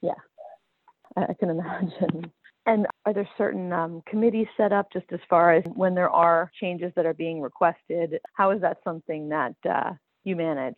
Yeah, 0.02 0.16
I 1.16 1.34
can 1.34 1.52
imagine. 1.52 2.32
And 2.66 2.86
are 3.06 3.14
there 3.14 3.28
certain 3.38 3.74
um, 3.74 4.04
committees 4.08 4.48
set 4.56 4.72
up 4.72 4.92
just 4.94 5.08
as 5.12 5.20
far 5.30 5.54
as 5.54 5.64
when 5.74 5.96
there 5.96 6.10
are 6.10 6.52
changes 6.60 6.92
that 6.96 7.06
are 7.06 7.14
being 7.14 7.42
requested? 7.42 8.20
How 8.36 8.52
is 8.52 8.62
that 8.62 8.78
something 8.84 9.30
that 9.30 9.56
uh, 9.68 9.94
you 10.24 10.36
manage? 10.36 10.78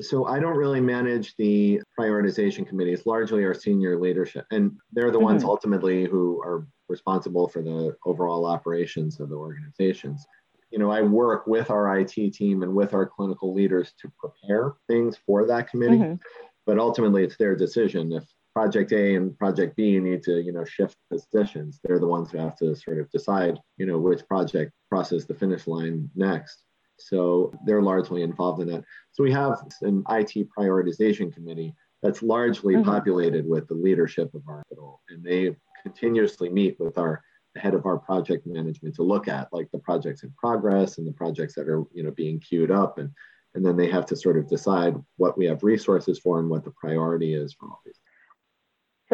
So 0.00 0.26
I 0.26 0.40
don't 0.40 0.56
really 0.56 0.80
manage 0.80 1.36
the 1.36 1.80
prioritization 1.98 2.66
committees, 2.66 3.06
largely 3.06 3.44
our 3.44 3.54
senior 3.54 3.98
leadership. 3.98 4.44
And 4.50 4.72
they're 4.92 5.12
the 5.12 5.18
mm-hmm. 5.18 5.24
ones 5.24 5.44
ultimately 5.44 6.04
who 6.06 6.42
are 6.42 6.66
responsible 6.88 7.48
for 7.48 7.62
the 7.62 7.96
overall 8.04 8.44
operations 8.44 9.20
of 9.20 9.28
the 9.28 9.36
organizations. 9.36 10.26
You 10.72 10.80
know, 10.80 10.90
I 10.90 11.02
work 11.02 11.46
with 11.46 11.70
our 11.70 11.96
IT 12.00 12.34
team 12.34 12.64
and 12.64 12.74
with 12.74 12.92
our 12.92 13.06
clinical 13.06 13.54
leaders 13.54 13.92
to 14.00 14.10
prepare 14.18 14.72
things 14.88 15.16
for 15.24 15.46
that 15.46 15.70
committee. 15.70 15.98
Mm-hmm. 15.98 16.14
But 16.66 16.78
ultimately, 16.80 17.22
it's 17.22 17.36
their 17.36 17.54
decision 17.54 18.10
if 18.12 18.24
project 18.54 18.92
A 18.92 19.16
and 19.16 19.36
project 19.38 19.76
B 19.76 19.98
need 19.98 20.22
to, 20.24 20.40
you 20.40 20.52
know, 20.52 20.64
shift 20.64 20.96
positions. 21.10 21.80
They're 21.82 21.98
the 21.98 22.06
ones 22.06 22.30
who 22.30 22.38
have 22.38 22.56
to 22.58 22.74
sort 22.76 23.00
of 23.00 23.10
decide, 23.10 23.58
you 23.76 23.86
know, 23.86 23.98
which 23.98 24.26
project 24.26 24.72
crosses 24.90 25.26
the 25.26 25.34
finish 25.34 25.66
line 25.66 26.08
next. 26.14 26.62
So 26.98 27.52
they're 27.66 27.82
largely 27.82 28.22
involved 28.22 28.62
in 28.62 28.68
that. 28.68 28.84
So 29.12 29.24
we 29.24 29.32
have 29.32 29.60
an 29.82 30.04
IT 30.10 30.48
prioritization 30.56 31.34
committee 31.34 31.74
that's 32.02 32.22
largely 32.22 32.74
mm-hmm. 32.74 32.88
populated 32.88 33.48
with 33.48 33.66
the 33.66 33.74
leadership 33.74 34.32
of 34.34 34.42
our 34.46 34.58
hospital, 34.58 35.00
and 35.08 35.24
they 35.24 35.56
continuously 35.82 36.48
meet 36.48 36.78
with 36.78 36.98
our 36.98 37.22
head 37.56 37.74
of 37.74 37.86
our 37.86 37.98
project 37.98 38.46
management 38.46 38.94
to 38.96 39.02
look 39.02 39.28
at 39.28 39.48
like 39.52 39.70
the 39.72 39.78
projects 39.78 40.22
in 40.22 40.30
progress 40.36 40.98
and 40.98 41.06
the 41.06 41.12
projects 41.12 41.54
that 41.54 41.68
are 41.68 41.84
you 41.92 42.02
know 42.02 42.10
being 42.10 42.40
queued 42.40 42.70
up 42.70 42.98
and 42.98 43.10
and 43.54 43.64
then 43.64 43.76
they 43.76 43.88
have 43.88 44.04
to 44.04 44.16
sort 44.16 44.36
of 44.36 44.48
decide 44.48 44.96
what 45.18 45.38
we 45.38 45.46
have 45.46 45.62
resources 45.62 46.18
for 46.18 46.40
and 46.40 46.48
what 46.48 46.64
the 46.64 46.72
priority 46.72 47.32
is 47.32 47.54
for 47.54 47.68
all 47.68 47.80
these 47.84 48.00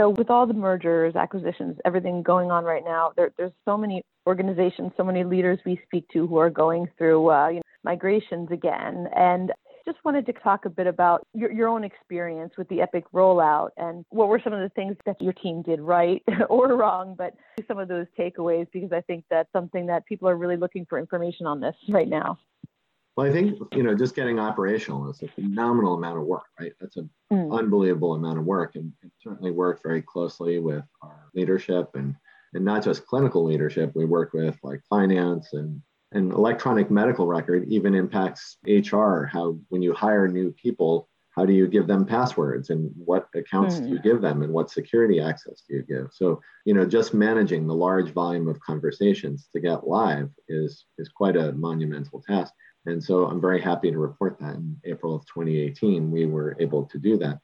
so 0.01 0.09
with 0.09 0.31
all 0.31 0.47
the 0.47 0.55
mergers 0.55 1.15
acquisitions 1.15 1.77
everything 1.85 2.23
going 2.23 2.51
on 2.51 2.65
right 2.65 2.85
now 2.85 3.13
there, 3.17 3.31
there's 3.37 3.53
so 3.65 3.77
many 3.77 4.03
organizations 4.27 4.91
so 4.97 5.05
many 5.05 5.25
leaders 5.25 5.59
we 5.67 5.79
speak 5.85 6.07
to 6.13 6.27
who 6.27 6.39
are 6.39 6.51
going 6.51 6.89
through 6.97 7.31
uh, 7.31 7.49
you 7.49 7.57
know, 7.57 7.63
migrations 7.85 8.51
again 8.51 9.07
and 9.15 9.53
just 9.87 9.99
wanted 10.05 10.27
to 10.27 10.33
talk 10.35 10.65
a 10.67 10.71
bit 10.71 10.87
about 10.87 11.27
your, 11.35 11.51
your 11.51 11.69
own 11.69 11.85
experience 11.85 12.53
with 12.59 12.69
the 12.69 12.81
Epic 12.81 13.05
rollout 13.15 13.71
and 13.77 14.05
what 14.11 14.29
were 14.29 14.41
some 14.43 14.53
of 14.53 14.61
the 14.61 14.69
things 14.71 14.97
that 15.07 15.21
your 15.21 15.33
team 15.33 15.63
did 15.63 15.81
right 15.81 16.23
or 16.51 16.77
wrong, 16.77 17.15
but 17.17 17.35
some 17.67 17.79
of 17.79 17.89
those 17.89 18.07
takeaways, 18.19 18.67
because 18.73 18.93
I 18.93 19.01
think 19.01 19.25
that's 19.31 19.51
something 19.53 19.87
that 19.87 20.07
people 20.07 20.29
are 20.29 20.37
really 20.37 20.57
looking 20.57 20.87
for 20.89 20.99
information 20.99 21.47
on 21.47 21.61
this 21.61 21.75
right 21.89 22.09
now. 22.09 22.39
Well, 23.21 23.29
I 23.29 23.33
think, 23.35 23.59
you 23.75 23.83
know, 23.83 23.95
just 23.95 24.17
getting 24.17 24.39
operational 24.39 25.11
is 25.11 25.23
a 25.23 25.29
phenomenal 25.29 25.93
amount 25.93 26.17
of 26.17 26.25
work, 26.25 26.47
right? 26.59 26.73
That's 26.81 26.97
an 26.97 27.11
mm. 27.31 27.55
unbelievable 27.55 28.15
amount 28.15 28.39
of 28.39 28.47
work. 28.47 28.77
And 28.77 28.95
it 29.03 29.13
certainly 29.23 29.51
worked 29.51 29.83
very 29.83 30.01
closely 30.01 30.59
with 30.59 30.85
our 31.03 31.29
leadership 31.35 31.91
and, 31.97 32.17
and 32.55 32.65
not 32.65 32.83
just 32.83 33.05
clinical 33.05 33.45
leadership. 33.45 33.93
We 33.95 34.07
work 34.07 34.33
with 34.33 34.57
like 34.63 34.81
finance 34.89 35.53
and 35.53 35.83
an 36.13 36.33
electronic 36.33 36.91
medical 36.91 37.27
record 37.27 37.69
even 37.69 37.95
impacts 37.95 38.57
HR. 38.67 39.25
How, 39.25 39.59
when 39.69 39.83
you 39.83 39.93
hire 39.93 40.27
new 40.27 40.51
people, 40.53 41.07
how 41.37 41.45
do 41.45 41.53
you 41.53 41.69
give 41.69 41.87
them 41.87 42.07
passwords 42.07 42.71
and 42.71 42.91
what 42.97 43.29
accounts 43.35 43.75
mm. 43.75 43.83
do 43.83 43.89
you 43.91 43.97
hmm. 43.99 44.09
give 44.09 44.21
them 44.23 44.43
and 44.43 44.53
what 44.53 44.71
security 44.71 45.21
access 45.21 45.63
do 45.69 45.77
you 45.77 45.83
give? 45.83 46.09
So, 46.13 46.41
you 46.65 46.73
know, 46.73 46.87
just 46.87 47.13
managing 47.13 47.67
the 47.67 47.75
large 47.75 48.13
volume 48.13 48.49
of 48.49 48.59
conversations 48.61 49.49
to 49.53 49.61
get 49.61 49.87
live 49.87 50.31
is, 50.49 50.87
is 50.97 51.11
quite 51.11 51.37
a 51.37 51.53
monumental 51.53 52.23
task. 52.27 52.53
And 52.87 53.03
so 53.03 53.27
I'm 53.27 53.41
very 53.41 53.61
happy 53.61 53.91
to 53.91 53.99
report 53.99 54.39
that 54.41 54.57
in 54.57 54.77
April 54.85 55.15
of 55.15 55.27
2018, 55.27 56.11
we 56.11 56.27
were 56.27 56.57
able 56.61 56.87
to 56.87 56.99
do 56.99 57.19
that. 57.19 57.39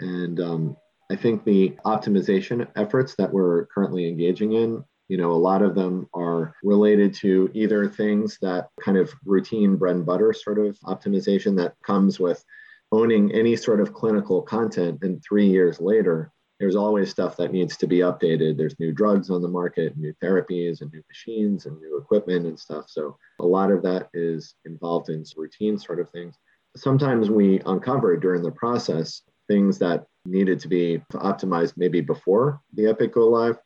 And 0.00 0.40
um, 0.40 0.76
I 1.10 1.16
think 1.16 1.44
the 1.44 1.76
optimization 1.84 2.66
efforts 2.76 3.14
that 3.16 3.32
we're 3.32 3.66
currently 3.66 4.08
engaging 4.08 4.52
in 4.52 4.84
you 5.10 5.16
know, 5.16 5.32
a 5.32 5.44
lot 5.50 5.60
of 5.60 5.74
them 5.74 6.08
are 6.14 6.54
related 6.62 7.12
to 7.14 7.50
either 7.52 7.88
things 7.88 8.38
that 8.42 8.68
kind 8.80 8.96
of 8.96 9.12
routine 9.24 9.74
bread 9.74 9.96
and 9.96 10.06
butter 10.06 10.32
sort 10.32 10.60
of 10.60 10.78
optimization 10.84 11.56
that 11.56 11.74
comes 11.84 12.20
with 12.20 12.44
owning 12.92 13.32
any 13.32 13.56
sort 13.56 13.80
of 13.80 13.92
clinical 13.92 14.40
content. 14.40 15.00
And 15.02 15.20
three 15.20 15.48
years 15.48 15.80
later, 15.80 16.30
there's 16.60 16.76
always 16.76 17.10
stuff 17.10 17.36
that 17.38 17.52
needs 17.52 17.76
to 17.78 17.86
be 17.86 17.98
updated. 17.98 18.56
There's 18.56 18.78
new 18.78 18.92
drugs 18.92 19.30
on 19.30 19.42
the 19.42 19.48
market, 19.48 19.96
new 19.96 20.14
therapies, 20.22 20.82
and 20.82 20.92
new 20.92 21.02
machines, 21.08 21.66
and 21.66 21.80
new 21.80 21.96
equipment 21.96 22.46
and 22.46 22.58
stuff. 22.58 22.84
So 22.88 23.16
a 23.40 23.46
lot 23.46 23.72
of 23.72 23.82
that 23.82 24.10
is 24.14 24.54
involved 24.66 25.08
in 25.08 25.24
routine 25.36 25.78
sort 25.78 25.98
of 25.98 26.10
things. 26.10 26.36
Sometimes 26.76 27.30
we 27.30 27.60
uncover 27.66 28.16
during 28.16 28.42
the 28.42 28.52
process 28.52 29.22
things 29.48 29.78
that 29.78 30.04
needed 30.26 30.60
to 30.60 30.68
be 30.68 31.02
optimized 31.14 31.72
maybe 31.76 32.00
before 32.00 32.60
the 32.74 32.86
Epic 32.86 33.14
go 33.14 33.26
live 33.26 33.58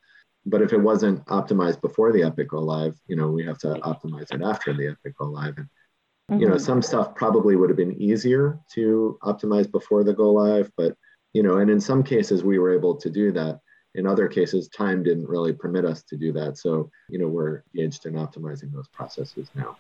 but 0.47 0.63
if 0.63 0.73
it 0.73 0.79
wasn't 0.81 1.25
optimized 1.27 1.81
before 1.81 2.13
the 2.13 2.23
epic 2.23 2.49
go 2.49 2.59
live 2.59 2.95
you 3.07 3.17
know 3.17 3.29
we 3.29 3.45
have 3.45 3.59
to 3.59 3.69
optimize 3.77 4.33
it 4.33 4.43
after 4.43 4.73
the 4.75 4.89
epic 4.89 5.17
go 5.19 5.25
live 5.25 5.57
and 5.57 6.41
you 6.41 6.47
know 6.47 6.55
mm-hmm. 6.55 6.65
some 6.65 6.83
stuff 6.83 7.15
probably 7.15 7.57
would 7.57 7.71
have 7.71 7.77
been 7.77 8.01
easier 8.01 8.59
to 8.71 9.19
optimize 9.23 9.71
before 9.71 10.05
the 10.05 10.13
go 10.13 10.33
live 10.33 10.71
but 10.77 10.97
you 11.35 11.43
know 11.43 11.59
and 11.59 11.71
in 11.71 11.81
some 11.81 12.03
cases 12.03 12.43
we 12.43 12.59
were 12.59 12.75
able 12.75 12.97
to 12.97 13.11
do 13.11 13.31
that 13.31 13.61
in 13.95 14.07
other 14.07 14.27
cases 14.27 14.69
time 14.69 15.03
didn't 15.03 15.29
really 15.29 15.53
permit 15.53 15.85
us 15.85 16.03
to 16.03 16.17
do 16.17 16.33
that 16.33 16.57
so 16.57 16.91
you 17.11 17.19
know 17.19 17.29
we're 17.29 17.63
engaged 17.75 18.07
in 18.07 18.15
optimizing 18.15 18.73
those 18.73 18.89
processes 18.89 19.49
now 19.55 19.77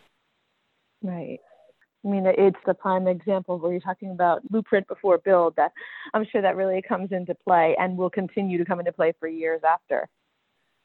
right 1.02 1.40
I 2.04 2.11
mean, 2.11 2.26
it's 2.26 2.58
the 2.66 2.75
prime 2.75 3.08
example 3.08 3.58
where 3.58 3.73
you're 3.73 3.80
talking 3.80 4.11
about 4.11 4.46
blueprint 4.50 4.87
before 4.88 5.18
build 5.18 5.56
that 5.56 5.73
I'm 6.12 6.26
sure 6.30 6.42
that 6.42 6.56
really 6.56 6.82
comes 6.82 7.12
into 7.12 7.34
play 7.34 7.75
and 7.78 7.96
will 7.96 8.11
continue 8.11 8.58
to 8.58 8.64
come 8.64 8.78
into 8.78 8.92
play 8.92 9.14
for 9.18 9.26
years 9.26 9.62
after. 9.66 10.08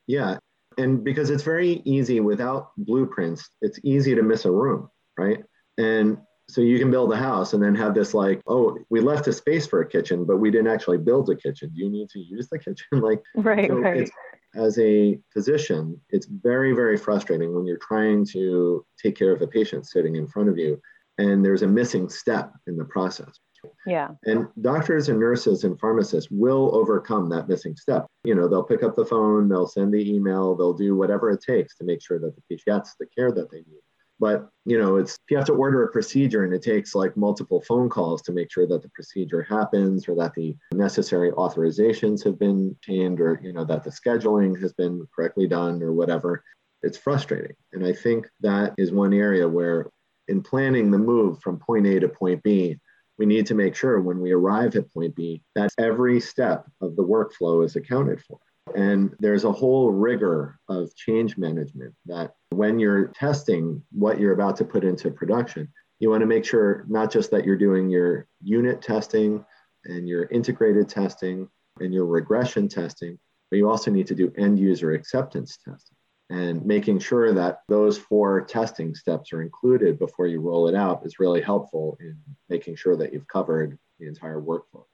Yeah. 0.07 0.37
And 0.77 1.03
because 1.03 1.29
it's 1.29 1.43
very 1.43 1.81
easy 1.83 2.21
without 2.21 2.71
blueprints, 2.77 3.49
it's 3.61 3.79
easy 3.83 4.15
to 4.15 4.23
miss 4.23 4.45
a 4.45 4.51
room, 4.51 4.89
right? 5.17 5.43
And 5.77 6.19
so 6.49 6.61
you 6.61 6.79
can 6.79 6.89
build 6.89 7.13
a 7.13 7.17
house 7.17 7.53
and 7.53 7.61
then 7.61 7.75
have 7.75 7.93
this 7.93 8.13
like, 8.13 8.41
oh, 8.47 8.77
we 8.89 9.01
left 9.01 9.27
a 9.27 9.33
space 9.33 9.67
for 9.67 9.81
a 9.81 9.87
kitchen, 9.87 10.25
but 10.25 10.37
we 10.37 10.49
didn't 10.49 10.71
actually 10.71 10.97
build 10.97 11.29
a 11.29 11.35
kitchen. 11.35 11.71
Do 11.73 11.81
you 11.81 11.89
need 11.89 12.09
to 12.09 12.19
use 12.19 12.49
the 12.49 12.57
kitchen? 12.57 12.87
like, 12.91 13.21
right, 13.35 13.69
so 13.69 13.75
right. 13.75 14.09
As 14.55 14.79
a 14.79 15.19
physician, 15.31 16.01
it's 16.09 16.25
very, 16.25 16.73
very 16.73 16.97
frustrating 16.97 17.53
when 17.53 17.67
you're 17.67 17.77
trying 17.77 18.25
to 18.33 18.83
take 19.01 19.15
care 19.15 19.31
of 19.31 19.43
a 19.43 19.47
patient 19.47 19.85
sitting 19.85 20.15
in 20.15 20.27
front 20.27 20.49
of 20.49 20.57
you 20.57 20.81
and 21.19 21.45
there's 21.45 21.61
a 21.61 21.67
missing 21.67 22.09
step 22.09 22.51
in 22.65 22.77
the 22.77 22.85
process. 22.85 23.39
Yeah. 23.85 24.11
And 24.23 24.47
doctors 24.61 25.09
and 25.09 25.19
nurses 25.19 25.65
and 25.65 25.79
pharmacists 25.79 26.31
will 26.31 26.73
overcome 26.73 27.29
that 27.29 27.49
missing 27.49 27.75
step. 27.75 28.07
You 28.23 28.33
know, 28.33 28.47
they'll 28.47 28.63
pick 28.63 28.83
up 28.83 28.95
the 28.95 29.05
phone, 29.05 29.49
they'll 29.49 29.67
send 29.67 29.93
the 29.93 30.15
email, 30.15 30.55
they'll 30.55 30.73
do 30.73 30.95
whatever 30.95 31.29
it 31.29 31.43
takes 31.45 31.75
to 31.77 31.83
make 31.83 32.01
sure 32.01 32.19
that 32.19 32.35
the 32.35 32.41
patient 32.49 32.65
gets 32.65 32.95
the 32.95 33.05
care 33.05 33.31
that 33.33 33.51
they 33.51 33.57
need. 33.57 33.81
But 34.19 34.49
you 34.65 34.77
know, 34.77 34.97
it's 34.97 35.13
if 35.13 35.31
you 35.31 35.37
have 35.37 35.45
to 35.47 35.53
order 35.53 35.83
a 35.83 35.91
procedure 35.91 36.43
and 36.43 36.53
it 36.53 36.61
takes 36.61 36.93
like 36.93 37.15
multiple 37.15 37.61
phone 37.61 37.89
calls 37.89 38.21
to 38.23 38.31
make 38.31 38.51
sure 38.51 38.67
that 38.67 38.81
the 38.81 38.89
procedure 38.89 39.43
happens 39.43 40.07
or 40.07 40.15
that 40.15 40.33
the 40.35 40.55
necessary 40.73 41.31
authorizations 41.31 42.23
have 42.23 42.37
been 42.37 42.75
obtained 42.75 43.21
or 43.21 43.39
you 43.41 43.53
know 43.53 43.65
that 43.65 43.83
the 43.83 43.89
scheduling 43.89 44.59
has 44.61 44.73
been 44.73 45.07
correctly 45.15 45.47
done 45.47 45.81
or 45.81 45.93
whatever, 45.93 46.43
it's 46.83 46.97
frustrating. 46.97 47.55
And 47.73 47.85
I 47.85 47.93
think 47.93 48.27
that 48.41 48.73
is 48.77 48.91
one 48.91 49.13
area 49.13 49.47
where 49.47 49.89
in 50.27 50.43
planning 50.43 50.91
the 50.91 50.97
move 50.97 51.39
from 51.41 51.57
point 51.57 51.87
A 51.87 51.99
to 51.99 52.09
point 52.09 52.43
B, 52.43 52.77
we 53.17 53.25
need 53.25 53.45
to 53.47 53.55
make 53.55 53.75
sure 53.75 53.99
when 53.99 54.19
we 54.19 54.31
arrive 54.31 54.75
at 54.75 54.93
point 54.93 55.15
B 55.15 55.41
that 55.55 55.71
every 55.77 56.19
step 56.19 56.65
of 56.81 56.95
the 56.95 57.03
workflow 57.03 57.65
is 57.65 57.75
accounted 57.75 58.21
for. 58.21 58.39
And 58.75 59.15
there's 59.19 59.43
a 59.43 59.51
whole 59.51 59.91
rigor 59.91 60.59
of 60.67 60.95
change 60.95 61.37
management 61.37 61.93
that 62.05 62.35
when 62.49 62.79
you're 62.79 63.07
testing 63.07 63.81
what 63.91 64.19
you're 64.19 64.33
about 64.33 64.57
to 64.57 64.65
put 64.65 64.83
into 64.83 65.11
production, 65.11 65.67
you 65.99 66.09
want 66.09 66.21
to 66.21 66.27
make 66.27 66.45
sure 66.45 66.85
not 66.87 67.11
just 67.11 67.31
that 67.31 67.45
you're 67.45 67.57
doing 67.57 67.89
your 67.89 68.27
unit 68.41 68.81
testing 68.81 69.43
and 69.85 70.07
your 70.07 70.25
integrated 70.25 70.89
testing 70.89 71.47
and 71.79 71.93
your 71.93 72.05
regression 72.05 72.67
testing, 72.67 73.17
but 73.49 73.57
you 73.57 73.69
also 73.69 73.91
need 73.91 74.07
to 74.07 74.15
do 74.15 74.31
end 74.37 74.59
user 74.59 74.93
acceptance 74.93 75.57
testing 75.57 75.97
and 76.29 76.63
making 76.65 76.99
sure 76.99 77.33
that 77.33 77.61
those 77.67 77.97
four 77.97 78.41
testing 78.41 78.93
steps 78.93 79.33
are 79.33 79.41
included 79.41 79.97
before 79.97 80.27
you 80.27 80.39
roll 80.39 80.67
it 80.67 80.75
out 80.75 81.05
is 81.05 81.19
really 81.19 81.41
helpful 81.41 81.97
in 81.99 82.15
making 82.49 82.75
sure 82.75 82.95
that 82.95 83.11
you've 83.11 83.27
covered 83.27 83.77
the 83.99 84.07
entire 84.07 84.39
workflow. 84.39 84.85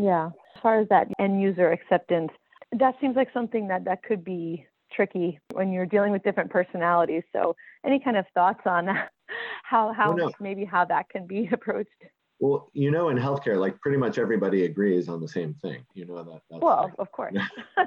Yeah, 0.00 0.30
as 0.54 0.62
far 0.62 0.80
as 0.80 0.88
that 0.88 1.08
end 1.18 1.42
user 1.42 1.70
acceptance, 1.70 2.30
that 2.72 2.94
seems 3.00 3.16
like 3.16 3.28
something 3.32 3.68
that 3.68 3.84
that 3.84 4.02
could 4.02 4.24
be 4.24 4.66
tricky 4.92 5.38
when 5.52 5.72
you're 5.72 5.86
dealing 5.86 6.12
with 6.12 6.22
different 6.22 6.50
personalities. 6.50 7.22
So, 7.32 7.54
any 7.84 8.00
kind 8.00 8.16
of 8.16 8.26
thoughts 8.34 8.60
on 8.66 8.86
how 9.64 9.92
how 9.92 10.12
well, 10.12 10.28
no. 10.28 10.32
maybe 10.40 10.64
how 10.64 10.84
that 10.86 11.08
can 11.08 11.26
be 11.26 11.48
approached? 11.52 11.90
Well, 12.40 12.70
you 12.72 12.90
know, 12.90 13.08
in 13.08 13.16
healthcare, 13.16 13.58
like 13.58 13.80
pretty 13.80 13.98
much 13.98 14.16
everybody 14.16 14.64
agrees 14.64 15.08
on 15.08 15.20
the 15.20 15.28
same 15.28 15.54
thing. 15.54 15.84
You 15.94 16.06
know 16.06 16.22
that. 16.22 16.40
That's 16.50 16.62
well, 16.62 16.84
like, 16.84 16.94
of 16.98 17.10
course. 17.10 17.36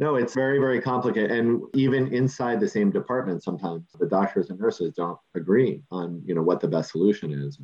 No, 0.00 0.14
it's 0.14 0.32
very, 0.32 0.58
very 0.58 0.80
complicated. 0.80 1.30
And 1.30 1.60
even 1.74 2.12
inside 2.14 2.58
the 2.58 2.66
same 2.66 2.90
department, 2.90 3.42
sometimes 3.42 3.84
the 4.00 4.06
doctors 4.06 4.48
and 4.48 4.58
nurses 4.58 4.94
don't 4.94 5.18
agree 5.34 5.82
on, 5.90 6.22
you 6.24 6.34
know, 6.34 6.42
what 6.42 6.58
the 6.58 6.68
best 6.68 6.90
solution 6.90 7.34
is. 7.34 7.60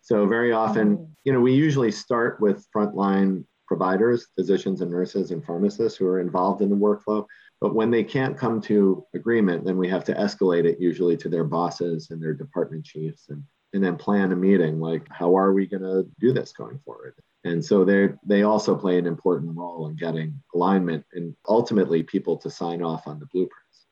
So 0.00 0.24
very 0.26 0.52
often, 0.52 0.96
mm. 0.96 1.08
you 1.24 1.32
know, 1.32 1.40
we 1.40 1.52
usually 1.52 1.90
start 1.90 2.40
with 2.40 2.64
frontline 2.74 3.44
providers, 3.72 4.26
physicians 4.34 4.82
and 4.82 4.90
nurses 4.90 5.30
and 5.30 5.42
pharmacists 5.42 5.96
who 5.96 6.06
are 6.06 6.20
involved 6.20 6.60
in 6.60 6.68
the 6.68 6.76
workflow. 6.76 7.24
But 7.58 7.74
when 7.74 7.90
they 7.90 8.04
can't 8.04 8.36
come 8.36 8.60
to 8.62 9.02
agreement, 9.14 9.64
then 9.64 9.78
we 9.78 9.88
have 9.88 10.04
to 10.04 10.14
escalate 10.14 10.66
it 10.66 10.78
usually 10.78 11.16
to 11.16 11.30
their 11.30 11.44
bosses 11.44 12.10
and 12.10 12.22
their 12.22 12.34
department 12.34 12.84
chiefs 12.84 13.30
and, 13.30 13.42
and 13.72 13.82
then 13.82 13.96
plan 13.96 14.30
a 14.30 14.36
meeting 14.36 14.78
like, 14.78 15.08
how 15.10 15.34
are 15.34 15.54
we 15.54 15.66
going 15.66 15.84
to 15.84 16.06
do 16.20 16.34
this 16.34 16.52
going 16.52 16.78
forward? 16.84 17.14
And 17.44 17.64
so 17.64 17.82
they 17.82 18.10
they 18.26 18.42
also 18.42 18.76
play 18.76 18.98
an 18.98 19.06
important 19.06 19.56
role 19.56 19.88
in 19.88 19.96
getting 19.96 20.38
alignment 20.54 21.06
and 21.14 21.34
ultimately 21.48 22.02
people 22.02 22.36
to 22.36 22.50
sign 22.50 22.82
off 22.82 23.06
on 23.06 23.20
the 23.20 23.26
blueprints. 23.32 23.86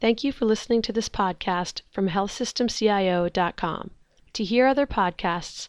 Thank 0.00 0.24
you 0.24 0.32
for 0.32 0.44
listening 0.44 0.82
to 0.82 0.92
this 0.92 1.08
podcast 1.08 1.82
from 1.92 2.08
healthsystemcio.com. 2.08 3.90
To 4.32 4.44
hear 4.44 4.66
other 4.66 4.86
podcasts, 4.86 5.68